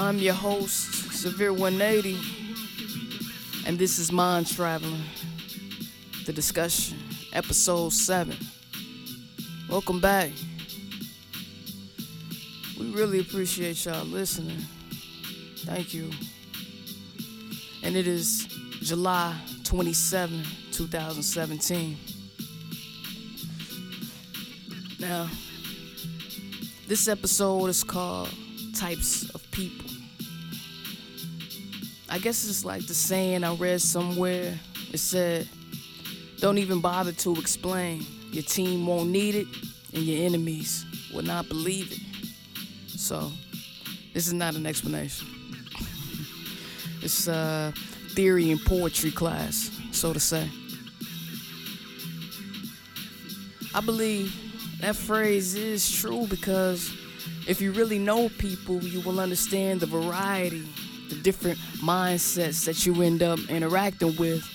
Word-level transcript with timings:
I'm 0.00 0.16
your 0.18 0.32
host, 0.32 1.12
Severe 1.12 1.52
180, 1.52 2.18
and 3.66 3.78
this 3.78 3.98
is 3.98 4.10
Mind 4.10 4.50
Traveling, 4.50 5.02
the 6.24 6.32
discussion, 6.32 6.96
episode 7.34 7.92
7. 7.92 8.34
Welcome 9.68 10.00
back. 10.00 10.30
We 12.78 12.90
really 12.92 13.20
appreciate 13.20 13.84
y'all 13.84 14.06
listening. 14.06 14.64
Thank 15.66 15.92
you. 15.92 16.10
And 17.82 17.94
it 17.94 18.08
is 18.08 18.46
July 18.80 19.36
27, 19.64 20.42
2017. 20.72 21.98
Now, 24.98 25.28
this 26.88 27.06
episode 27.06 27.66
is 27.66 27.84
called 27.84 28.30
Types 28.74 29.28
of 29.34 29.39
People. 29.60 29.90
I 32.08 32.18
guess 32.18 32.48
it's 32.48 32.64
like 32.64 32.86
the 32.86 32.94
saying 32.94 33.44
I 33.44 33.54
read 33.54 33.82
somewhere. 33.82 34.58
It 34.90 34.96
said, 34.96 35.46
Don't 36.38 36.56
even 36.56 36.80
bother 36.80 37.12
to 37.12 37.36
explain. 37.36 38.06
Your 38.32 38.42
team 38.42 38.86
won't 38.86 39.10
need 39.10 39.34
it, 39.34 39.46
and 39.92 40.02
your 40.02 40.24
enemies 40.24 40.86
will 41.12 41.24
not 41.24 41.46
believe 41.48 41.92
it. 41.92 42.98
So, 42.98 43.30
this 44.14 44.26
is 44.26 44.32
not 44.32 44.54
an 44.54 44.64
explanation. 44.64 45.26
it's 47.02 47.28
a 47.28 47.74
theory 48.14 48.50
and 48.50 48.64
poetry 48.64 49.10
class, 49.10 49.70
so 49.92 50.14
to 50.14 50.20
say. 50.20 50.48
I 53.74 53.82
believe 53.82 54.34
that 54.80 54.96
phrase 54.96 55.54
is 55.54 55.92
true 55.92 56.26
because 56.28 56.90
if 57.50 57.60
you 57.60 57.72
really 57.72 57.98
know 57.98 58.28
people, 58.38 58.80
you 58.80 59.00
will 59.00 59.18
understand 59.18 59.80
the 59.80 59.86
variety, 59.86 60.64
the 61.08 61.16
different 61.16 61.58
mindsets 61.82 62.64
that 62.64 62.86
you 62.86 63.02
end 63.02 63.24
up 63.24 63.40
interacting 63.48 64.14
with 64.18 64.48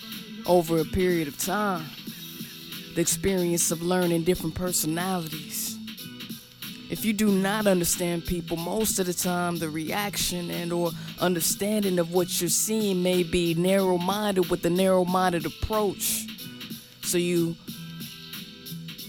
over 0.45 0.79
a 0.79 0.85
period 0.85 1.27
of 1.27 1.37
time. 1.37 1.85
The 2.95 3.01
experience 3.01 3.69
of 3.69 3.81
learning 3.81 4.23
different 4.23 4.55
personalities. 4.55 5.77
If 6.89 7.03
you 7.03 7.11
do 7.11 7.33
not 7.33 7.67
understand 7.67 8.25
people, 8.25 8.55
most 8.55 8.97
of 8.97 9.07
the 9.07 9.13
time 9.13 9.57
the 9.57 9.69
reaction 9.69 10.49
and 10.49 10.71
or 10.71 10.91
understanding 11.19 11.99
of 11.99 12.13
what 12.13 12.39
you're 12.39 12.49
seeing 12.49 13.03
may 13.03 13.23
be 13.23 13.55
narrow-minded 13.55 14.49
with 14.49 14.65
a 14.65 14.69
narrow-minded 14.69 15.45
approach. 15.45 16.27
So 17.01 17.17
you 17.17 17.57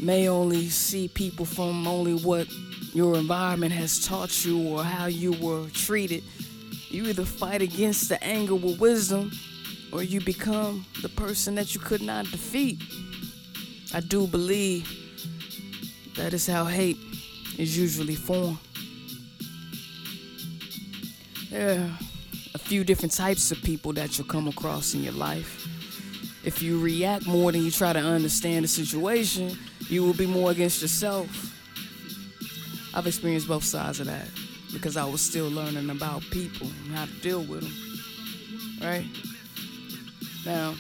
may 0.00 0.28
only 0.28 0.71
see 0.71 1.06
people 1.06 1.47
from 1.47 1.87
only 1.87 2.15
what 2.15 2.48
your 2.97 3.19
environment 3.19 3.70
has 3.72 4.06
taught 4.06 4.42
you 4.42 4.70
or 4.70 4.83
how 4.83 5.05
you 5.05 5.33
were 5.33 5.69
treated. 5.75 6.25
You 6.89 7.05
either 7.05 7.27
fight 7.27 7.61
against 7.61 8.08
the 8.08 8.22
anger 8.25 8.55
with 8.55 8.80
wisdom 8.80 9.33
or 9.92 10.03
you 10.03 10.19
become 10.22 10.86
the 11.03 11.11
person 11.11 11.55
that 11.56 11.75
you 11.75 11.80
could 11.80 12.00
not 12.00 12.25
defeat. 12.30 12.80
I 13.92 14.00
do 14.00 14.27
believe 14.27 14.91
that 16.16 16.33
is 16.33 16.47
how 16.47 16.64
hate 16.64 16.97
is 17.58 17.77
usually 17.77 18.14
formed. 18.14 18.56
There 21.50 21.78
are 21.78 21.98
a 22.55 22.58
few 22.58 22.83
different 22.83 23.12
types 23.12 23.53
of 23.53 23.62
people 23.62 23.92
that 23.92 24.16
you'll 24.16 24.27
come 24.27 24.48
across 24.48 24.94
in 24.94 25.03
your 25.03 25.12
life. 25.12 25.69
If 26.47 26.62
you 26.62 26.81
react 26.81 27.27
more 27.27 27.53
than 27.53 27.62
you 27.62 27.70
try 27.70 27.92
to 27.92 28.00
understand 28.00 28.64
the 28.64 28.69
situation, 28.69 29.58
you 29.91 30.03
will 30.03 30.14
be 30.14 30.27
more 30.27 30.50
against 30.50 30.81
yourself. 30.81 31.53
I've 32.97 33.06
experienced 33.06 33.47
both 33.47 33.62
sides 33.62 34.00
of 34.00 34.06
that 34.06 34.27
because 34.72 34.97
I 34.97 35.05
was 35.05 35.20
still 35.20 35.50
learning 35.50 35.91
about 35.91 36.22
people 36.30 36.66
and 36.66 36.97
how 36.97 37.05
to 37.05 37.12
deal 37.20 37.42
with 37.42 37.61
them. 37.61 38.88
Right? 38.88 39.04
Now, 40.47 40.75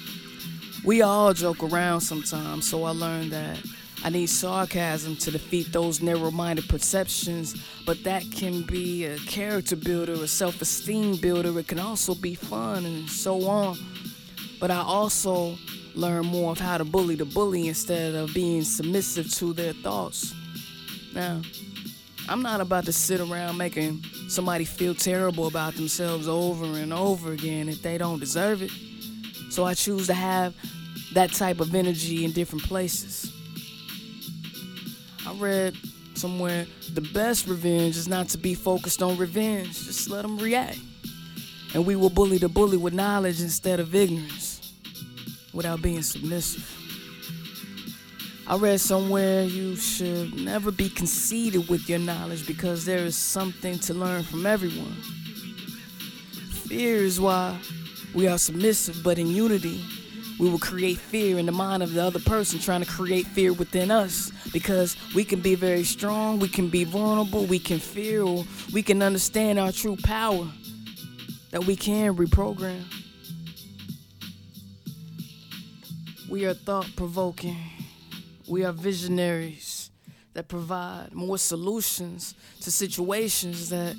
we 0.82 1.02
all 1.02 1.34
joke 1.34 1.62
around 1.62 2.00
sometimes, 2.00 2.70
so 2.70 2.84
I 2.84 2.90
learned 2.90 3.32
that 3.32 3.58
I 4.02 4.08
need 4.08 4.28
sarcasm 4.28 5.16
to 5.16 5.30
defeat 5.30 5.72
those 5.72 6.00
narrow 6.00 6.30
minded 6.30 6.66
perceptions, 6.70 7.54
but 7.84 8.02
that 8.04 8.22
can 8.32 8.62
be 8.62 9.04
a 9.04 9.18
character 9.18 9.76
builder, 9.76 10.14
a 10.14 10.26
self 10.26 10.62
esteem 10.62 11.16
builder. 11.16 11.58
It 11.58 11.68
can 11.68 11.80
also 11.80 12.14
be 12.14 12.34
fun 12.34 12.86
and 12.86 13.10
so 13.10 13.46
on. 13.46 13.76
But 14.58 14.70
I 14.70 14.78
also 14.78 15.58
learn 15.94 16.24
more 16.24 16.52
of 16.52 16.60
how 16.60 16.78
to 16.78 16.84
bully 16.84 17.16
the 17.16 17.26
bully 17.26 17.68
instead 17.68 18.14
of 18.14 18.32
being 18.32 18.62
submissive 18.62 19.30
to 19.34 19.52
their 19.52 19.74
thoughts. 19.74 20.34
Now, 21.14 21.42
I'm 22.28 22.42
not 22.42 22.60
about 22.60 22.84
to 22.86 22.92
sit 22.92 23.20
around 23.20 23.56
making 23.56 24.02
somebody 24.28 24.64
feel 24.64 24.94
terrible 24.94 25.46
about 25.46 25.74
themselves 25.74 26.26
over 26.26 26.64
and 26.64 26.92
over 26.92 27.32
again 27.32 27.68
if 27.68 27.82
they 27.82 27.98
don't 27.98 28.18
deserve 28.18 28.62
it. 28.62 28.70
So 29.50 29.64
I 29.64 29.74
choose 29.74 30.08
to 30.08 30.14
have 30.14 30.54
that 31.12 31.32
type 31.32 31.60
of 31.60 31.74
energy 31.74 32.24
in 32.24 32.32
different 32.32 32.64
places. 32.64 33.32
I 35.26 35.32
read 35.34 35.76
somewhere 36.14 36.66
the 36.94 37.00
best 37.00 37.46
revenge 37.46 37.96
is 37.96 38.08
not 38.08 38.28
to 38.30 38.38
be 38.38 38.54
focused 38.54 39.02
on 39.02 39.16
revenge, 39.16 39.84
just 39.84 40.10
let 40.10 40.22
them 40.22 40.38
react. 40.38 40.78
And 41.74 41.86
we 41.86 41.94
will 41.94 42.10
bully 42.10 42.38
the 42.38 42.48
bully 42.48 42.76
with 42.76 42.94
knowledge 42.94 43.40
instead 43.40 43.80
of 43.80 43.94
ignorance, 43.94 44.72
without 45.52 45.80
being 45.80 46.02
submissive. 46.02 46.75
I 48.48 48.56
read 48.56 48.80
somewhere 48.80 49.42
you 49.42 49.74
should 49.74 50.34
never 50.38 50.70
be 50.70 50.88
conceited 50.88 51.68
with 51.68 51.88
your 51.88 51.98
knowledge 51.98 52.46
because 52.46 52.84
there 52.84 52.98
is 52.98 53.16
something 53.16 53.78
to 53.80 53.94
learn 53.94 54.22
from 54.22 54.46
everyone. 54.46 54.96
Fear 56.68 56.96
is 56.96 57.20
why 57.20 57.58
we 58.14 58.28
are 58.28 58.38
submissive, 58.38 59.02
but 59.02 59.18
in 59.18 59.26
unity, 59.26 59.84
we 60.38 60.48
will 60.48 60.60
create 60.60 60.98
fear 60.98 61.38
in 61.38 61.46
the 61.46 61.52
mind 61.52 61.82
of 61.82 61.92
the 61.92 62.02
other 62.02 62.20
person, 62.20 62.60
trying 62.60 62.84
to 62.84 62.90
create 62.90 63.26
fear 63.26 63.52
within 63.52 63.90
us 63.90 64.30
because 64.52 64.96
we 65.14 65.24
can 65.24 65.40
be 65.40 65.56
very 65.56 65.82
strong, 65.82 66.38
we 66.38 66.48
can 66.48 66.68
be 66.68 66.84
vulnerable, 66.84 67.46
we 67.46 67.58
can 67.58 67.80
feel, 67.80 68.46
we 68.72 68.82
can 68.82 69.02
understand 69.02 69.58
our 69.58 69.72
true 69.72 69.96
power 70.04 70.46
that 71.50 71.64
we 71.64 71.74
can 71.74 72.14
reprogram. 72.14 72.84
We 76.28 76.44
are 76.44 76.54
thought 76.54 76.88
provoking, 76.96 77.56
we 78.48 78.64
are 78.64 78.72
visionaries 78.72 79.90
that 80.34 80.48
provide 80.48 81.12
more 81.12 81.38
solutions 81.38 82.34
to 82.60 82.70
situations 82.70 83.70
that 83.70 83.96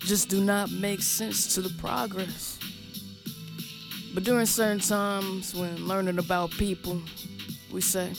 just 0.00 0.28
do 0.28 0.42
not 0.42 0.70
make 0.70 1.00
sense 1.00 1.54
to 1.54 1.62
the 1.62 1.70
progress. 1.80 2.58
But 4.12 4.24
during 4.24 4.46
certain 4.46 4.80
times 4.80 5.54
when 5.54 5.86
learning 5.86 6.18
about 6.18 6.50
people, 6.52 7.00
we 7.72 7.80
say, 7.80 8.12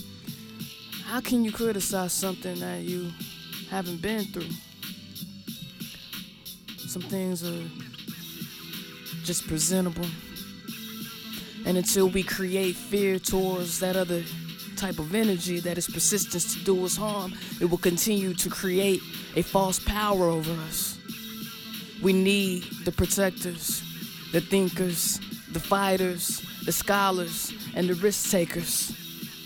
how 1.05 1.21
can 1.21 1.45
you 1.45 1.51
criticize 1.51 2.13
something 2.13 2.59
that 2.59 2.81
you 2.81 3.11
haven't 3.69 4.01
been 4.01 4.23
through? 4.25 4.49
Some 6.87 7.03
things 7.03 7.43
are 7.43 7.63
just 9.23 9.47
presentable. 9.47 10.07
And 11.65 11.77
until 11.77 12.07
we 12.09 12.23
create 12.23 12.75
fear 12.75 13.19
towards 13.19 13.79
that 13.79 13.95
other 13.95 14.23
type 14.75 14.99
of 14.99 15.15
energy 15.15 15.59
that 15.61 15.77
is 15.77 15.87
persistence 15.87 16.53
to 16.53 16.63
do 16.63 16.85
us 16.85 16.95
harm, 16.95 17.33
it 17.59 17.65
will 17.65 17.77
continue 17.77 18.33
to 18.35 18.49
create 18.49 19.01
a 19.35 19.41
false 19.41 19.79
power 19.79 20.29
over 20.29 20.51
us. 20.67 20.97
We 22.01 22.13
need 22.13 22.63
the 22.83 22.91
protectors, 22.91 23.81
the 24.31 24.41
thinkers, 24.41 25.19
the 25.51 25.59
fighters, 25.59 26.45
the 26.65 26.71
scholars, 26.71 27.53
and 27.75 27.87
the 27.87 27.95
risk 27.95 28.31
takers, 28.31 28.91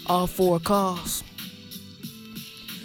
all 0.07 0.28
for 0.28 0.57
a 0.57 0.59
cause. 0.59 1.23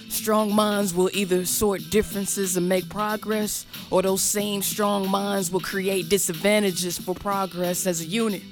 Strong 0.08 0.54
minds 0.54 0.94
will 0.94 1.10
either 1.12 1.44
sort 1.44 1.90
differences 1.90 2.56
and 2.56 2.68
make 2.68 2.88
progress, 2.88 3.66
or 3.90 4.02
those 4.02 4.22
same 4.22 4.62
strong 4.62 5.08
minds 5.08 5.50
will 5.50 5.60
create 5.60 6.08
disadvantages 6.08 6.98
for 6.98 7.14
progress 7.14 7.86
as 7.86 8.00
a 8.00 8.04
unit. 8.04 8.42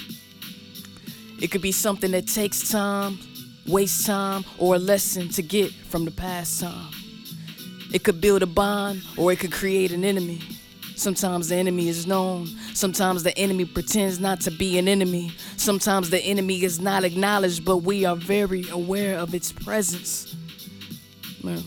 It 1.41 1.51
could 1.51 1.63
be 1.63 1.73
something 1.73 2.11
that 2.13 2.29
takes 2.29 2.69
time, 2.69 3.19
wastes 3.67 4.07
time, 4.07 4.45
or 4.59 4.75
a 4.75 4.79
lesson 4.79 5.29
to 5.31 5.43
get 5.43 5.73
from 5.73 6.05
the 6.05 6.11
past 6.11 6.61
time. 6.61 6.91
It 7.93 8.05
could 8.05 8.21
build 8.21 8.43
a 8.43 8.47
bond, 8.47 9.03
or 9.17 9.33
it 9.33 9.39
could 9.39 9.53
create 9.53 9.93
an 9.93 10.05
enemy. 10.05 10.41
Sometimes 10.97 11.49
the 11.49 11.57
enemy 11.57 11.89
is 11.89 12.07
known. 12.07 12.47
Sometimes 12.75 13.23
the 13.23 13.37
enemy 13.37 13.65
pretends 13.65 14.21
not 14.21 14.41
to 14.43 14.51
be 14.51 14.79
an 14.79 14.89
enemy. 14.89 15.33
Sometimes 15.57 16.11
the 16.11 16.21
enemy 16.21 16.63
is 16.63 16.81
not 16.81 17.05
acknowledged, 17.05 17.65
but 17.65 17.79
we 17.79 18.05
are 18.05 18.17
very 18.17 18.69
aware 18.71 19.19
of 19.19 19.35
its 19.35 19.53
presence. 19.53 20.35
Man. 21.43 21.65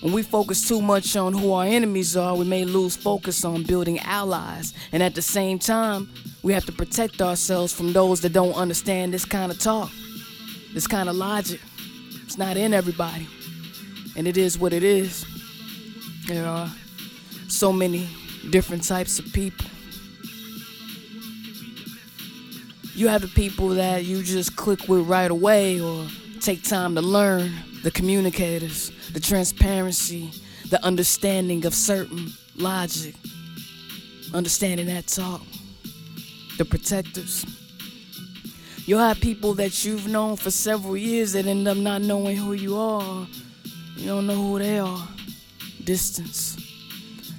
When 0.00 0.12
we 0.12 0.22
focus 0.22 0.68
too 0.68 0.80
much 0.80 1.16
on 1.16 1.32
who 1.32 1.52
our 1.52 1.64
enemies 1.64 2.16
are, 2.16 2.36
we 2.36 2.44
may 2.44 2.64
lose 2.64 2.96
focus 2.96 3.44
on 3.44 3.64
building 3.64 3.98
allies. 4.00 4.72
And 4.92 5.02
at 5.02 5.14
the 5.14 5.22
same 5.22 5.58
time, 5.58 6.08
we 6.42 6.52
have 6.52 6.64
to 6.66 6.72
protect 6.72 7.20
ourselves 7.20 7.72
from 7.72 7.92
those 7.92 8.20
that 8.20 8.32
don't 8.32 8.54
understand 8.54 9.12
this 9.12 9.24
kind 9.24 9.50
of 9.50 9.58
talk, 9.58 9.90
this 10.72 10.86
kind 10.86 11.08
of 11.08 11.16
logic. 11.16 11.60
It's 12.24 12.38
not 12.38 12.56
in 12.56 12.74
everybody. 12.74 13.26
And 14.16 14.26
it 14.26 14.36
is 14.36 14.58
what 14.58 14.72
it 14.72 14.82
is. 14.82 15.24
There 16.26 16.46
are 16.46 16.70
so 17.48 17.72
many 17.72 18.08
different 18.50 18.82
types 18.82 19.18
of 19.18 19.32
people. 19.32 19.66
You 22.94 23.08
have 23.08 23.22
the 23.22 23.28
people 23.28 23.68
that 23.70 24.04
you 24.04 24.22
just 24.22 24.56
click 24.56 24.88
with 24.88 25.06
right 25.06 25.30
away 25.30 25.80
or 25.80 26.06
take 26.40 26.62
time 26.62 26.94
to 26.94 27.02
learn, 27.02 27.52
the 27.82 27.90
communicators, 27.90 28.90
the 29.12 29.20
transparency, 29.20 30.30
the 30.70 30.82
understanding 30.84 31.66
of 31.66 31.74
certain 31.74 32.32
logic, 32.56 33.14
understanding 34.32 34.86
that 34.86 35.06
talk, 35.06 35.42
the 36.58 36.64
protectors. 36.64 37.44
You'll 38.86 39.00
have 39.00 39.20
people 39.20 39.54
that 39.54 39.84
you've 39.84 40.08
known 40.08 40.36
for 40.36 40.50
several 40.50 40.96
years 40.96 41.32
that 41.32 41.46
end 41.46 41.68
up 41.68 41.76
not 41.76 42.02
knowing 42.02 42.36
who 42.36 42.52
you 42.54 42.76
are. 42.76 43.26
You 43.96 44.06
don't 44.06 44.26
know 44.26 44.34
who 44.34 44.58
they 44.58 44.78
are. 44.78 45.08
Distance 45.84 46.56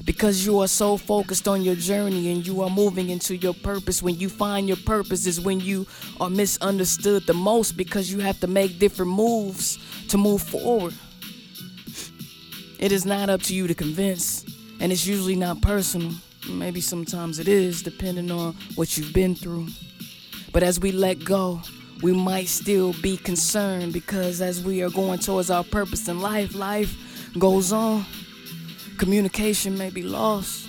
because 0.08 0.46
you 0.46 0.60
are 0.60 0.70
so 0.70 0.96
focused 0.96 1.50
on 1.50 1.62
your 1.62 1.76
journey 1.76 2.32
and 2.32 2.48
you 2.48 2.62
are 2.62 2.70
moving 2.70 3.10
into 3.10 3.36
your 3.36 3.54
purpose. 3.54 4.02
When 4.02 4.16
you 4.16 4.30
find 4.30 4.66
your 4.66 4.78
purpose, 4.78 5.28
is 5.28 5.42
when 5.42 5.60
you 5.60 5.86
are 6.22 6.30
misunderstood 6.30 7.28
the 7.28 7.34
most 7.34 7.76
because 7.76 8.10
you 8.10 8.20
have 8.20 8.40
to 8.40 8.48
make 8.48 8.80
different 8.80 9.12
moves 9.12 9.78
to 10.08 10.18
move 10.18 10.42
forward. 10.42 10.94
It 12.80 12.94
is 12.94 13.06
not 13.06 13.30
up 13.30 13.42
to 13.44 13.54
you 13.54 13.68
to 13.68 13.76
convince, 13.76 14.46
and 14.80 14.94
it's 14.94 15.06
usually 15.06 15.36
not 15.36 15.62
personal. 15.62 16.14
Maybe 16.50 16.80
sometimes 16.80 17.38
it 17.38 17.50
is, 17.50 17.84
depending 17.84 18.32
on 18.32 18.54
what 18.76 18.98
you've 18.98 19.14
been 19.14 19.36
through. 19.36 19.68
But 20.58 20.64
as 20.64 20.80
we 20.80 20.92
let 20.92 21.24
go, 21.24 21.62
we 22.02 22.14
might 22.14 22.48
still 22.48 22.94
be 22.94 23.16
concerned 23.16 23.94
because 23.94 24.42
as 24.42 24.60
we 24.60 24.82
are 24.82 24.90
going 24.90 25.20
towards 25.20 25.52
our 25.52 25.64
purpose 25.64 26.08
in 26.08 26.20
life, 26.20 26.56
life 26.56 26.98
goes 27.38 27.72
on 27.72 28.04
communication 28.98 29.78
may 29.78 29.92
be 29.92 30.02
lost. 30.02 30.68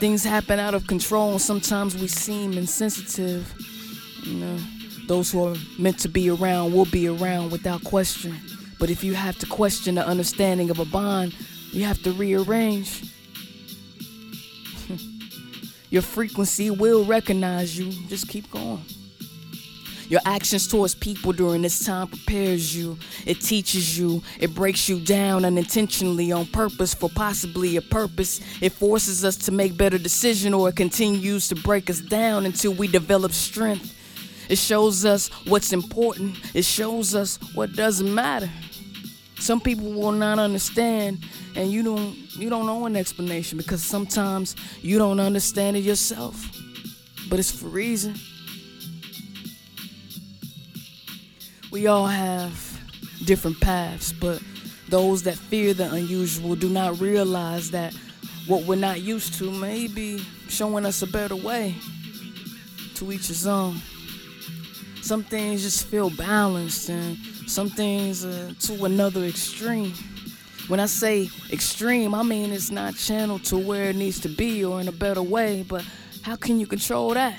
Things 0.00 0.24
happen 0.24 0.58
out 0.58 0.72
of 0.72 0.86
control, 0.86 1.32
and 1.32 1.42
sometimes 1.42 1.98
we 1.98 2.08
seem 2.08 2.54
insensitive. 2.54 3.52
You 4.22 4.40
know, 4.40 4.58
those 5.06 5.32
who 5.32 5.48
are 5.48 5.56
meant 5.78 5.98
to 5.98 6.08
be 6.08 6.30
around 6.30 6.72
will 6.72 6.86
be 6.86 7.08
around 7.08 7.50
without 7.50 7.84
question. 7.84 8.40
But 8.78 8.88
if 8.88 9.04
you 9.04 9.12
have 9.12 9.38
to 9.40 9.46
question 9.46 9.96
the 9.96 10.06
understanding 10.06 10.70
of 10.70 10.78
a 10.78 10.86
bond, 10.86 11.34
you 11.72 11.84
have 11.84 12.02
to 12.04 12.12
rearrange. 12.12 13.07
Your 15.90 16.02
frequency 16.02 16.70
will 16.70 17.04
recognize 17.04 17.78
you. 17.78 17.90
Just 18.08 18.28
keep 18.28 18.50
going. 18.50 18.82
Your 20.08 20.20
actions 20.24 20.66
towards 20.66 20.94
people 20.94 21.32
during 21.32 21.60
this 21.60 21.84
time 21.84 22.08
prepares 22.08 22.74
you. 22.74 22.98
It 23.26 23.42
teaches 23.42 23.98
you. 23.98 24.22
It 24.40 24.54
breaks 24.54 24.88
you 24.88 25.00
down 25.00 25.44
unintentionally 25.44 26.32
on 26.32 26.46
purpose 26.46 26.94
for 26.94 27.10
possibly 27.10 27.76
a 27.76 27.82
purpose. 27.82 28.40
It 28.62 28.72
forces 28.72 29.22
us 29.24 29.36
to 29.36 29.52
make 29.52 29.76
better 29.76 29.98
decisions 29.98 30.54
or 30.54 30.70
it 30.70 30.76
continues 30.76 31.48
to 31.48 31.56
break 31.56 31.90
us 31.90 32.00
down 32.00 32.46
until 32.46 32.72
we 32.72 32.88
develop 32.88 33.32
strength. 33.32 33.94
It 34.48 34.56
shows 34.56 35.04
us 35.04 35.28
what's 35.46 35.74
important. 35.74 36.38
It 36.54 36.64
shows 36.64 37.14
us 37.14 37.38
what 37.54 37.74
doesn't 37.74 38.12
matter. 38.14 38.48
Some 39.38 39.60
people 39.60 39.92
will 39.92 40.12
not 40.12 40.38
understand 40.38 41.24
and 41.54 41.70
you 41.70 41.82
don't 41.82 42.14
you 42.36 42.50
don't 42.50 42.66
know 42.66 42.86
an 42.86 42.96
explanation 42.96 43.58
because 43.58 43.82
sometimes 43.82 44.54
you 44.80 44.98
don't 44.98 45.20
understand 45.20 45.76
it 45.76 45.80
yourself. 45.80 46.44
But 47.28 47.38
it's 47.38 47.50
for 47.50 47.68
reason. 47.68 48.14
We 51.70 51.86
all 51.86 52.06
have 52.06 52.52
different 53.24 53.60
paths, 53.60 54.12
but 54.12 54.42
those 54.88 55.22
that 55.24 55.36
fear 55.36 55.74
the 55.74 55.92
unusual 55.92 56.54
do 56.54 56.68
not 56.68 56.98
realize 56.98 57.70
that 57.72 57.92
what 58.46 58.64
we're 58.64 58.76
not 58.76 59.02
used 59.02 59.34
to 59.34 59.50
may 59.50 59.86
be 59.86 60.24
showing 60.48 60.86
us 60.86 61.02
a 61.02 61.06
better 61.06 61.36
way. 61.36 61.74
To 62.94 63.12
each 63.12 63.28
his 63.28 63.46
own. 63.46 63.76
Some 65.02 65.22
things 65.22 65.62
just 65.62 65.86
feel 65.86 66.10
balanced, 66.10 66.88
and 66.88 67.16
some 67.48 67.70
things 67.70 68.24
uh, 68.24 68.52
to 68.60 68.84
another 68.84 69.24
extreme. 69.24 69.92
When 70.68 70.80
I 70.80 70.86
say 70.86 71.30
extreme, 71.50 72.14
I 72.14 72.22
mean 72.22 72.52
it's 72.52 72.70
not 72.70 72.94
channeled 72.94 73.44
to 73.44 73.58
where 73.58 73.90
it 73.90 73.96
needs 73.96 74.20
to 74.20 74.28
be 74.28 74.64
or 74.64 74.80
in 74.80 74.88
a 74.88 74.92
better 74.92 75.22
way, 75.22 75.64
but 75.66 75.84
how 76.22 76.36
can 76.36 76.60
you 76.60 76.66
control 76.66 77.14
that? 77.14 77.36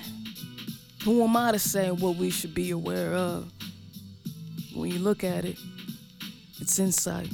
Who 1.04 1.24
am 1.24 1.38
I 1.38 1.52
to 1.52 1.60
say 1.60 1.92
what 1.92 2.16
we 2.16 2.30
should 2.30 2.54
be 2.54 2.72
aware 2.72 3.14
of? 3.14 3.52
when 4.80 4.92
you 4.92 5.00
look 5.00 5.24
at 5.24 5.44
it, 5.46 5.58
it's 6.60 6.80
insight. 6.80 7.30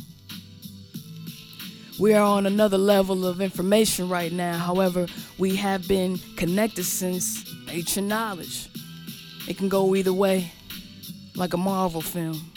We 1.99 2.13
are 2.13 2.23
on 2.23 2.45
another 2.45 2.77
level 2.77 3.25
of 3.25 3.39
information 3.39 4.09
right 4.09 4.31
now. 4.31 4.57
However, 4.57 5.05
we 5.37 5.55
have 5.55 5.87
been 5.87 6.17
connected 6.35 6.85
since 6.85 7.45
ancient 7.69 8.07
knowledge. 8.07 8.67
It 9.47 9.57
can 9.57 9.69
go 9.69 9.95
either 9.95 10.11
way, 10.11 10.51
like 11.35 11.53
a 11.53 11.57
Marvel 11.57 12.01
film. 12.01 12.51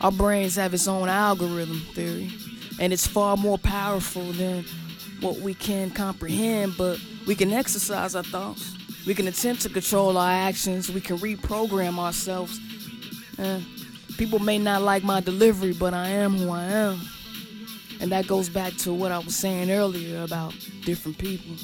Our 0.00 0.12
brains 0.12 0.56
have 0.56 0.74
its 0.74 0.86
own 0.86 1.08
algorithm 1.08 1.80
theory, 1.92 2.30
and 2.78 2.92
it's 2.92 3.06
far 3.06 3.36
more 3.36 3.58
powerful 3.58 4.32
than 4.32 4.64
what 5.20 5.38
we 5.38 5.54
can 5.54 5.90
comprehend, 5.90 6.74
but 6.78 7.00
we 7.26 7.34
can 7.34 7.52
exercise 7.52 8.14
our 8.14 8.22
thoughts. 8.22 8.74
We 9.06 9.14
can 9.14 9.26
attempt 9.26 9.62
to 9.62 9.68
control 9.68 10.16
our 10.16 10.30
actions. 10.30 10.90
We 10.90 11.00
can 11.00 11.18
reprogram 11.18 11.98
ourselves. 11.98 12.60
Eh, 13.38 13.60
people 14.16 14.38
may 14.38 14.58
not 14.58 14.82
like 14.82 15.02
my 15.02 15.20
delivery, 15.20 15.72
but 15.72 15.94
I 15.94 16.08
am 16.08 16.36
who 16.36 16.50
I 16.50 16.64
am. 16.64 17.00
And 18.00 18.12
that 18.12 18.26
goes 18.26 18.48
back 18.48 18.76
to 18.78 18.92
what 18.92 19.10
I 19.10 19.18
was 19.18 19.34
saying 19.34 19.70
earlier 19.70 20.22
about 20.22 20.54
different 20.84 21.18
people. 21.18 21.56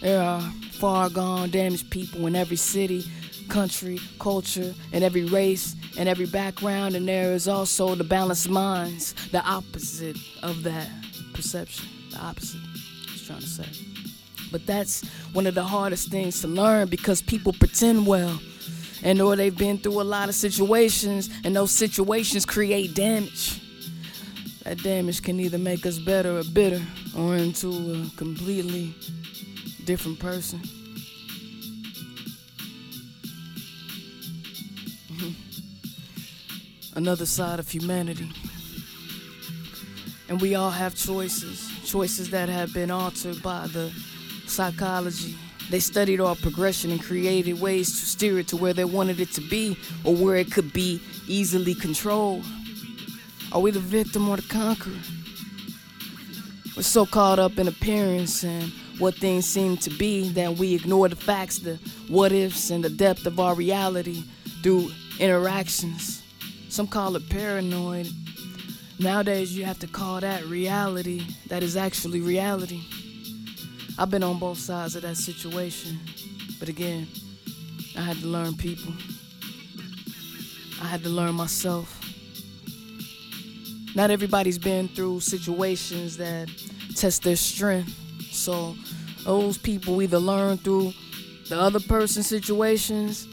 There 0.00 0.22
are 0.22 0.40
far 0.72 1.10
gone, 1.10 1.50
damaged 1.50 1.90
people 1.90 2.26
in 2.26 2.36
every 2.36 2.56
city, 2.56 3.10
country, 3.50 3.98
culture, 4.18 4.72
and 4.92 5.04
every 5.04 5.24
race 5.24 5.76
and 5.98 6.08
every 6.08 6.26
background, 6.26 6.94
and 6.94 7.06
there 7.06 7.32
is 7.32 7.48
also 7.48 7.94
the 7.94 8.04
balanced 8.04 8.48
minds, 8.48 9.14
the 9.32 9.42
opposite 9.42 10.16
of 10.42 10.62
that 10.62 10.88
perception. 11.34 11.86
The 12.10 12.18
opposite, 12.18 12.60
I 12.60 13.12
was 13.12 13.22
trying 13.26 13.40
to 13.40 13.46
say. 13.46 13.66
But 14.50 14.66
that's 14.66 15.06
one 15.32 15.46
of 15.46 15.54
the 15.54 15.64
hardest 15.64 16.08
things 16.08 16.40
to 16.40 16.48
learn 16.48 16.88
because 16.88 17.20
people 17.22 17.52
pretend 17.52 18.06
well. 18.06 18.40
And 19.02 19.20
or 19.20 19.36
they've 19.36 19.56
been 19.56 19.78
through 19.78 20.00
a 20.00 20.04
lot 20.04 20.28
of 20.28 20.34
situations, 20.34 21.30
and 21.44 21.54
those 21.56 21.72
situations 21.72 22.44
create 22.46 22.94
damage. 22.94 23.60
That 24.64 24.82
damage 24.82 25.22
can 25.22 25.40
either 25.40 25.58
make 25.58 25.86
us 25.86 25.98
better 25.98 26.38
or 26.38 26.44
bitter, 26.44 26.82
or 27.16 27.36
into 27.36 27.68
a 27.68 28.16
completely 28.16 28.94
different 29.84 30.18
person. 30.18 30.60
Another 37.00 37.24
side 37.24 37.58
of 37.58 37.66
humanity. 37.66 38.30
And 40.28 40.38
we 40.38 40.54
all 40.54 40.70
have 40.70 40.94
choices, 40.94 41.66
choices 41.82 42.28
that 42.28 42.50
have 42.50 42.74
been 42.74 42.90
altered 42.90 43.42
by 43.42 43.68
the 43.68 43.90
psychology. 44.46 45.34
They 45.70 45.80
studied 45.80 46.20
our 46.20 46.36
progression 46.36 46.90
and 46.90 47.02
created 47.02 47.58
ways 47.58 47.88
to 47.88 48.04
steer 48.04 48.38
it 48.40 48.48
to 48.48 48.58
where 48.58 48.74
they 48.74 48.84
wanted 48.84 49.18
it 49.18 49.32
to 49.32 49.40
be 49.40 49.78
or 50.04 50.14
where 50.14 50.36
it 50.36 50.52
could 50.52 50.74
be 50.74 51.00
easily 51.26 51.74
controlled. 51.74 52.44
Are 53.50 53.62
we 53.62 53.70
the 53.70 53.80
victim 53.80 54.28
or 54.28 54.36
the 54.36 54.42
conqueror? 54.42 54.92
We're 56.76 56.82
so 56.82 57.06
caught 57.06 57.38
up 57.38 57.58
in 57.58 57.66
appearance 57.66 58.44
and 58.44 58.70
what 58.98 59.14
things 59.14 59.46
seem 59.46 59.78
to 59.78 59.90
be 59.90 60.28
that 60.32 60.58
we 60.58 60.74
ignore 60.74 61.08
the 61.08 61.16
facts, 61.16 61.60
the 61.60 61.78
what 62.08 62.30
ifs, 62.30 62.68
and 62.68 62.84
the 62.84 62.90
depth 62.90 63.24
of 63.24 63.40
our 63.40 63.54
reality 63.54 64.22
through 64.62 64.90
interactions. 65.18 66.19
Some 66.70 66.86
call 66.86 67.16
it 67.16 67.28
paranoid. 67.28 68.08
Nowadays, 69.00 69.56
you 69.56 69.64
have 69.64 69.80
to 69.80 69.88
call 69.88 70.20
that 70.20 70.46
reality 70.46 71.22
that 71.48 71.64
is 71.64 71.76
actually 71.76 72.20
reality. 72.20 72.80
I've 73.98 74.08
been 74.08 74.22
on 74.22 74.38
both 74.38 74.58
sides 74.58 74.94
of 74.94 75.02
that 75.02 75.16
situation. 75.16 75.98
But 76.60 76.68
again, 76.68 77.08
I 77.98 78.02
had 78.02 78.18
to 78.18 78.26
learn 78.28 78.54
people. 78.54 78.92
I 80.80 80.86
had 80.86 81.02
to 81.02 81.08
learn 81.08 81.34
myself. 81.34 82.00
Not 83.96 84.12
everybody's 84.12 84.58
been 84.58 84.86
through 84.86 85.20
situations 85.20 86.16
that 86.18 86.48
test 86.94 87.24
their 87.24 87.34
strength. 87.34 87.92
So 88.30 88.76
those 89.24 89.58
people 89.58 90.00
either 90.02 90.20
learn 90.20 90.56
through 90.58 90.92
the 91.48 91.58
other 91.58 91.80
person's 91.80 92.28
situations, 92.28 93.26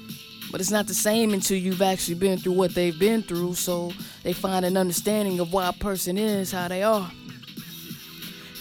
but 0.51 0.61
it's 0.61 0.71
not 0.71 0.87
the 0.87 0.93
same 0.93 1.33
until 1.33 1.57
you've 1.57 1.81
actually 1.81 2.15
been 2.15 2.37
through 2.37 2.53
what 2.53 2.73
they've 2.73 2.97
been 2.97 3.21
through. 3.21 3.55
So 3.55 3.91
they 4.23 4.33
find 4.33 4.65
an 4.65 4.77
understanding 4.77 5.39
of 5.39 5.53
why 5.53 5.69
a 5.69 5.73
person 5.73 6.17
is 6.17 6.51
how 6.51 6.67
they 6.67 6.83
are 6.83 7.11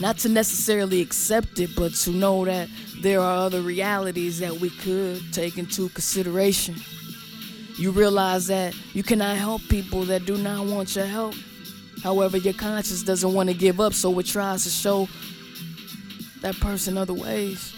not 0.01 0.19
to 0.19 0.29
necessarily 0.29 1.01
accept 1.01 1.59
it, 1.59 1.71
but 1.75 1.95
to 1.95 2.11
know 2.11 2.45
that 2.45 2.69
there 3.01 3.21
are 3.21 3.47
other 3.47 3.63
realities 3.63 4.39
that 4.41 4.53
we 4.53 4.71
could 4.71 5.23
take 5.33 5.59
into 5.59 5.89
consideration. 5.91 6.77
You 7.77 7.91
realize 7.91 8.47
that 8.49 8.75
you 8.95 9.03
cannot 9.03 9.37
help 9.37 9.63
people 9.69 10.05
that 10.05 10.27
do 10.27 10.37
not 10.37 10.67
want 10.67 10.95
your 10.97 11.07
help. 11.07 11.35
However, 12.03 12.37
your 12.37 12.55
conscience 12.55 13.03
doesn't 13.03 13.33
want 13.33 13.49
to 13.49 13.55
give 13.55 13.81
up, 13.81 13.95
so 13.95 14.19
it 14.19 14.27
tries 14.27 14.65
to 14.65 14.71
show 14.71 15.09
that 16.43 16.59
person 16.61 16.99
other 16.99 17.15
ways. 17.15 17.73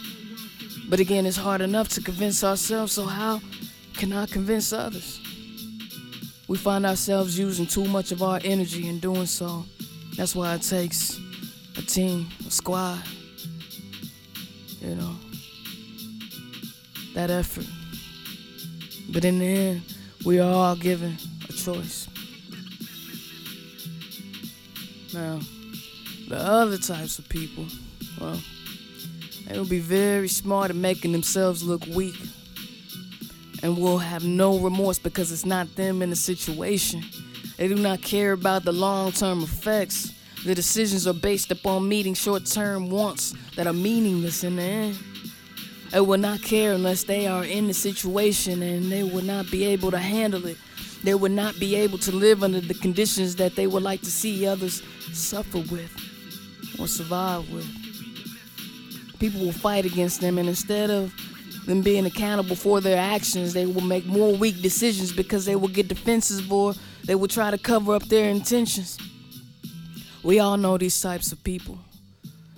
But 0.88 1.00
again, 1.00 1.26
it's 1.26 1.36
hard 1.36 1.60
enough 1.60 1.88
to 1.90 2.00
convince 2.00 2.42
ourselves, 2.42 2.92
so 2.92 3.06
how 3.06 3.40
can 3.98 4.12
I 4.12 4.26
convince 4.26 4.72
others? 4.72 5.20
We 6.46 6.56
find 6.56 6.86
ourselves 6.86 7.36
using 7.36 7.66
too 7.66 7.84
much 7.84 8.12
of 8.12 8.22
our 8.22 8.38
energy 8.44 8.88
in 8.88 9.00
doing 9.00 9.26
so. 9.26 9.66
That's 10.16 10.36
why 10.36 10.54
it 10.54 10.62
takes 10.62 11.18
a 11.76 11.82
team, 11.82 12.28
a 12.46 12.50
squad, 12.50 13.02
you 14.80 14.94
know, 14.94 15.16
that 17.14 17.30
effort. 17.30 17.66
But 19.10 19.24
in 19.24 19.40
the 19.40 19.46
end, 19.46 19.82
we 20.24 20.38
are 20.38 20.52
all 20.52 20.76
given 20.76 21.16
a 21.48 21.52
choice. 21.52 22.06
Now, 25.12 25.40
the 26.28 26.36
other 26.36 26.78
types 26.78 27.18
of 27.18 27.28
people, 27.28 27.66
well, 28.20 28.40
they 29.48 29.58
will 29.58 29.66
be 29.66 29.80
very 29.80 30.28
smart 30.28 30.70
at 30.70 30.76
making 30.76 31.10
themselves 31.10 31.64
look 31.64 31.84
weak 31.86 32.14
and 33.62 33.76
will 33.76 33.98
have 33.98 34.24
no 34.24 34.58
remorse 34.58 34.98
because 34.98 35.32
it's 35.32 35.46
not 35.46 35.74
them 35.76 36.02
in 36.02 36.10
the 36.10 36.16
situation. 36.16 37.02
They 37.56 37.68
do 37.68 37.74
not 37.74 38.02
care 38.02 38.32
about 38.32 38.64
the 38.64 38.72
long 38.72 39.12
term 39.12 39.42
effects. 39.42 40.14
The 40.44 40.54
decisions 40.54 41.06
are 41.06 41.14
based 41.14 41.50
upon 41.50 41.88
meeting 41.88 42.14
short 42.14 42.46
term 42.46 42.90
wants 42.90 43.34
that 43.56 43.66
are 43.66 43.72
meaningless 43.72 44.44
in 44.44 44.56
the 44.56 44.62
end. 44.62 44.98
They 45.90 46.00
will 46.00 46.18
not 46.18 46.42
care 46.42 46.74
unless 46.74 47.04
they 47.04 47.26
are 47.26 47.44
in 47.44 47.66
the 47.66 47.74
situation 47.74 48.62
and 48.62 48.92
they 48.92 49.02
will 49.02 49.24
not 49.24 49.50
be 49.50 49.64
able 49.64 49.90
to 49.90 49.98
handle 49.98 50.46
it. 50.46 50.56
They 51.02 51.14
will 51.14 51.30
not 51.30 51.58
be 51.58 51.74
able 51.76 51.98
to 51.98 52.12
live 52.12 52.42
under 52.42 52.60
the 52.60 52.74
conditions 52.74 53.36
that 53.36 53.56
they 53.56 53.66
would 53.66 53.82
like 53.82 54.00
to 54.00 54.10
see 54.10 54.46
others 54.46 54.82
suffer 55.12 55.58
with 55.58 55.90
or 56.78 56.86
survive 56.86 57.50
with. 57.50 57.66
People 59.18 59.40
will 59.40 59.52
fight 59.52 59.84
against 59.84 60.20
them, 60.20 60.38
and 60.38 60.48
instead 60.48 60.90
of 60.90 61.12
them 61.68 61.82
being 61.82 62.06
accountable 62.06 62.56
for 62.56 62.80
their 62.80 62.98
actions, 62.98 63.52
they 63.52 63.66
will 63.66 63.82
make 63.82 64.06
more 64.06 64.34
weak 64.34 64.62
decisions 64.62 65.12
because 65.12 65.44
they 65.44 65.54
will 65.54 65.68
get 65.68 65.86
defensive 65.86 66.50
or 66.50 66.72
they 67.04 67.14
will 67.14 67.28
try 67.28 67.50
to 67.50 67.58
cover 67.58 67.94
up 67.94 68.02
their 68.04 68.30
intentions. 68.30 68.96
We 70.24 70.40
all 70.40 70.56
know 70.56 70.78
these 70.78 70.98
types 70.98 71.30
of 71.30 71.44
people, 71.44 71.78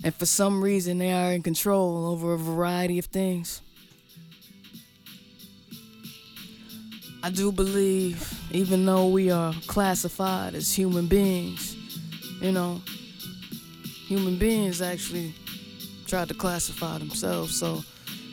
and 0.01 0.15
for 0.15 0.25
some 0.25 0.63
reason, 0.63 0.97
they 0.97 1.11
are 1.11 1.33
in 1.33 1.43
control 1.43 2.07
over 2.07 2.33
a 2.33 2.37
variety 2.37 2.99
of 2.99 3.05
things. 3.05 3.61
I 7.21 7.29
do 7.29 7.51
believe, 7.51 8.33
even 8.51 8.85
though 8.85 9.07
we 9.07 9.29
are 9.29 9.53
classified 9.67 10.55
as 10.55 10.73
human 10.73 11.07
beings, 11.07 11.75
you 12.41 12.53
know, 12.53 12.81
human 14.07 14.37
beings 14.37 14.81
actually 14.81 15.33
try 16.07 16.23
to 16.23 16.33
classify 16.33 16.97
themselves. 16.97 17.59
So, 17.59 17.83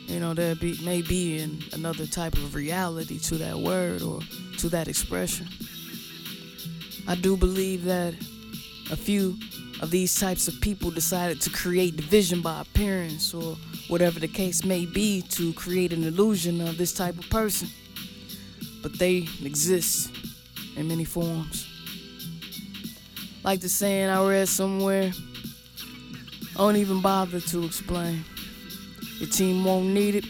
you 0.09 0.19
know, 0.19 0.33
there 0.33 0.55
be 0.55 0.77
may 0.83 1.01
be 1.01 1.39
in 1.39 1.63
another 1.73 2.05
type 2.05 2.33
of 2.33 2.55
reality 2.55 3.19
to 3.19 3.35
that 3.35 3.57
word 3.57 4.01
or 4.01 4.19
to 4.57 4.69
that 4.69 4.87
expression. 4.87 5.47
I 7.07 7.15
do 7.15 7.37
believe 7.37 7.85
that 7.85 8.13
a 8.91 8.95
few 8.95 9.37
of 9.81 9.91
these 9.91 10.19
types 10.19 10.47
of 10.47 10.59
people 10.61 10.91
decided 10.91 11.39
to 11.41 11.49
create 11.49 11.95
division 11.95 12.41
by 12.41 12.61
appearance 12.61 13.33
or 13.33 13.55
whatever 13.87 14.19
the 14.19 14.27
case 14.27 14.65
may 14.65 14.85
be 14.85 15.21
to 15.29 15.53
create 15.53 15.93
an 15.93 16.03
illusion 16.03 16.59
of 16.61 16.77
this 16.77 16.93
type 16.93 17.17
of 17.17 17.29
person 17.29 17.69
but 18.81 18.97
they 18.97 19.27
exist 19.43 20.11
in 20.75 20.87
many 20.87 21.03
forms. 21.03 21.67
Like 23.43 23.61
the 23.61 23.69
saying 23.69 24.09
I 24.09 24.27
read 24.27 24.47
somewhere, 24.47 25.11
I 26.55 26.57
don't 26.57 26.75
even 26.75 27.01
bother 27.01 27.39
to 27.39 27.65
explain. 27.65 28.23
Your 29.19 29.29
team 29.29 29.65
won't 29.65 29.87
need 29.87 30.15
it, 30.15 30.25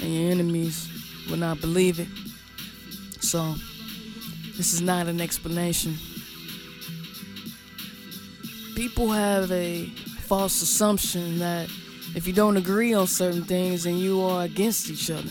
and 0.00 0.14
your 0.14 0.30
enemies 0.30 0.88
will 1.30 1.38
not 1.38 1.60
believe 1.60 1.98
it. 1.98 2.08
So, 3.22 3.54
this 4.56 4.74
is 4.74 4.82
not 4.82 5.06
an 5.06 5.22
explanation. 5.22 5.96
People 8.74 9.10
have 9.10 9.50
a 9.50 9.86
false 10.20 10.60
assumption 10.60 11.38
that 11.38 11.70
if 12.14 12.26
you 12.26 12.34
don't 12.34 12.58
agree 12.58 12.92
on 12.92 13.06
certain 13.06 13.44
things, 13.44 13.84
then 13.84 13.96
you 13.96 14.20
are 14.20 14.44
against 14.44 14.90
each 14.90 15.10
other. 15.10 15.30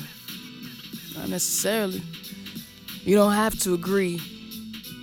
Not 1.16 1.30
necessarily. 1.30 2.02
You 3.04 3.16
don't 3.16 3.34
have 3.34 3.58
to 3.60 3.76
agree. 3.76 4.20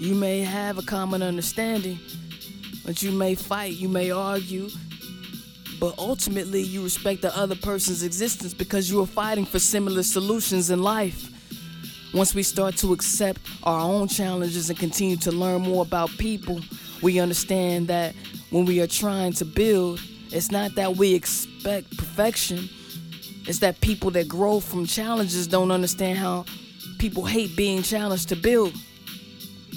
You 0.00 0.14
may 0.14 0.40
have 0.40 0.78
a 0.78 0.82
common 0.82 1.22
understanding, 1.22 2.00
but 2.84 3.02
you 3.02 3.12
may 3.12 3.36
fight, 3.36 3.74
you 3.74 3.88
may 3.88 4.10
argue, 4.10 4.70
but 5.78 5.94
ultimately 5.98 6.62
you 6.62 6.82
respect 6.82 7.22
the 7.22 7.36
other 7.36 7.54
person's 7.54 8.02
existence 8.02 8.54
because 8.54 8.90
you 8.90 9.00
are 9.02 9.06
fighting 9.06 9.44
for 9.44 9.58
similar 9.58 10.02
solutions 10.02 10.70
in 10.70 10.82
life. 10.82 11.30
Once 12.14 12.34
we 12.34 12.42
start 12.42 12.76
to 12.76 12.92
accept 12.92 13.40
our 13.64 13.80
own 13.80 14.08
challenges 14.08 14.70
and 14.70 14.78
continue 14.78 15.16
to 15.16 15.32
learn 15.32 15.62
more 15.62 15.82
about 15.82 16.10
people, 16.18 16.60
we 17.02 17.20
understand 17.20 17.88
that 17.88 18.14
when 18.50 18.64
we 18.64 18.80
are 18.80 18.86
trying 18.86 19.32
to 19.32 19.44
build, 19.44 20.00
it's 20.32 20.50
not 20.50 20.74
that 20.76 20.96
we 20.96 21.14
expect 21.14 21.96
perfection, 21.96 22.68
it's 23.46 23.58
that 23.58 23.80
people 23.80 24.10
that 24.12 24.26
grow 24.28 24.60
from 24.60 24.86
challenges 24.86 25.46
don't 25.46 25.70
understand 25.70 26.18
how 26.18 26.44
people 26.98 27.24
hate 27.24 27.54
being 27.56 27.82
challenged 27.82 28.28
to 28.28 28.36
build 28.36 28.74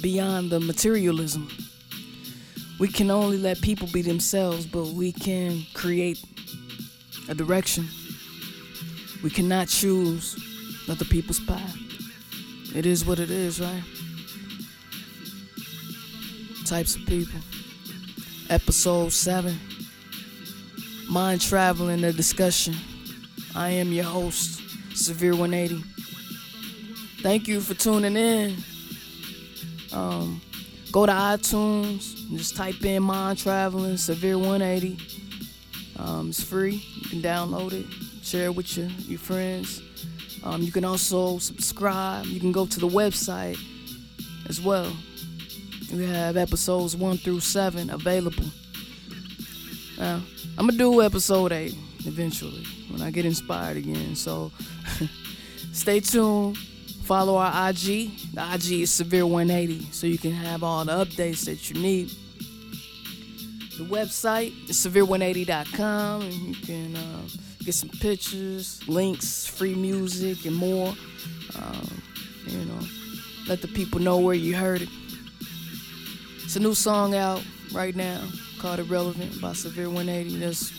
beyond 0.00 0.50
the 0.50 0.60
materialism. 0.60 1.48
We 2.80 2.88
can 2.88 3.10
only 3.10 3.38
let 3.38 3.60
people 3.60 3.86
be 3.92 4.02
themselves, 4.02 4.66
but 4.66 4.86
we 4.86 5.12
can 5.12 5.64
create 5.74 6.20
a 7.28 7.34
direction. 7.34 7.86
We 9.22 9.30
cannot 9.30 9.68
choose 9.68 10.36
other 10.88 11.04
people's 11.04 11.38
path. 11.38 11.76
It 12.74 12.86
is 12.86 13.04
what 13.04 13.20
it 13.20 13.30
is, 13.30 13.60
right? 13.60 13.82
Types 16.66 16.96
of 16.96 17.06
people. 17.06 17.38
Episode 18.48 19.12
7 19.12 19.56
Mind 21.08 21.40
Traveling, 21.40 22.00
the 22.00 22.12
discussion. 22.12 22.74
I 23.54 23.70
am 23.70 23.92
your 23.92 24.04
host, 24.04 24.60
Severe 24.96 25.36
180 25.36 25.84
thank 27.22 27.46
you 27.46 27.60
for 27.60 27.74
tuning 27.74 28.16
in. 28.16 28.56
Um, 29.92 30.40
go 30.90 31.06
to 31.06 31.12
iTunes, 31.12 32.28
and 32.28 32.38
just 32.38 32.56
type 32.56 32.84
in 32.84 33.02
Mind 33.02 33.38
Traveling 33.38 33.96
Severe 33.96 34.38
180. 34.38 34.98
Um, 35.98 36.30
it's 36.30 36.42
free. 36.42 36.82
You 36.96 37.08
can 37.08 37.22
download 37.22 37.72
it, 37.72 37.86
share 38.24 38.46
it 38.46 38.54
with 38.54 38.76
your, 38.76 38.88
your 39.06 39.18
friends. 39.18 39.82
Um, 40.42 40.62
you 40.62 40.72
can 40.72 40.84
also 40.84 41.38
subscribe. 41.38 42.26
You 42.26 42.40
can 42.40 42.52
go 42.52 42.66
to 42.66 42.80
the 42.80 42.88
website 42.88 43.58
as 44.48 44.60
well. 44.60 44.90
We 45.92 46.06
have 46.06 46.36
episodes 46.36 46.96
one 46.96 47.18
through 47.18 47.40
seven 47.40 47.90
available. 47.90 48.44
Now, 49.98 50.22
I'm 50.56 50.66
gonna 50.66 50.78
do 50.78 51.02
episode 51.02 51.52
eight 51.52 51.74
eventually 52.06 52.64
when 52.90 53.02
I 53.02 53.10
get 53.10 53.24
inspired 53.26 53.76
again. 53.76 54.14
So 54.14 54.50
stay 55.72 56.00
tuned. 56.00 56.56
Follow 57.10 57.38
our 57.38 57.70
IG. 57.70 58.12
The 58.34 58.54
IG 58.54 58.82
is 58.82 58.92
Severe 58.92 59.26
180, 59.26 59.90
so 59.90 60.06
you 60.06 60.16
can 60.16 60.30
have 60.30 60.62
all 60.62 60.84
the 60.84 60.92
updates 60.92 61.44
that 61.46 61.68
you 61.68 61.82
need. 61.82 62.08
The 63.76 63.84
website 63.84 64.70
is 64.70 64.76
severe180.com, 64.76 66.22
and 66.22 66.32
you 66.32 66.54
can 66.54 66.94
uh, 66.94 67.22
get 67.64 67.74
some 67.74 67.88
pictures, 67.88 68.86
links, 68.86 69.44
free 69.44 69.74
music, 69.74 70.46
and 70.46 70.54
more. 70.54 70.94
Um, 71.56 72.02
you 72.46 72.58
know, 72.58 72.78
let 73.48 73.60
the 73.60 73.66
people 73.66 73.98
know 73.98 74.18
where 74.18 74.36
you 74.36 74.54
heard 74.54 74.82
it. 74.82 74.88
It's 76.44 76.54
a 76.54 76.60
new 76.60 76.74
song 76.74 77.16
out 77.16 77.42
right 77.72 77.96
now 77.96 78.22
called 78.60 78.78
Irrelevant 78.78 79.40
by 79.40 79.54
Severe 79.54 79.88
180. 79.88 80.36
There's 80.36 80.70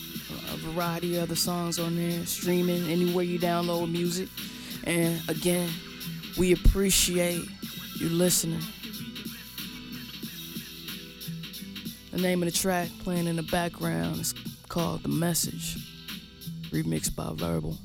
a 0.53 0.55
variety 0.71 1.17
of 1.17 1.23
other 1.23 1.35
songs 1.35 1.77
on 1.77 1.97
there, 1.97 2.25
streaming 2.25 2.89
anywhere 2.89 3.25
you 3.25 3.37
download 3.37 3.91
music. 3.91 4.29
And 4.85 5.21
again, 5.27 5.69
we 6.37 6.53
appreciate 6.53 7.43
you 7.99 8.09
listening. 8.09 8.61
The 12.11 12.17
name 12.17 12.43
of 12.43 12.51
the 12.51 12.57
track 12.57 12.89
playing 13.03 13.27
in 13.27 13.35
the 13.35 13.43
background 13.43 14.19
is 14.19 14.33
called 14.67 15.03
The 15.03 15.09
Message, 15.09 15.77
remixed 16.71 17.15
by 17.15 17.31
Verbal. 17.33 17.77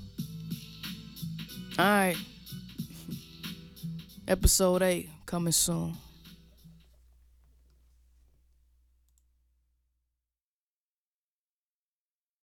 Alright. 1.78 2.16
Episode 4.28 4.82
8 4.82 5.08
coming 5.26 5.52
soon. 5.52 5.96